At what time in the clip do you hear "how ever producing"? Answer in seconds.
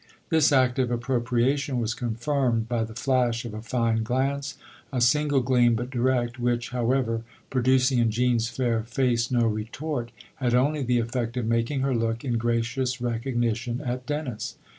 6.71-7.99